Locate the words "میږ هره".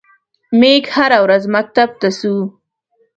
0.59-1.19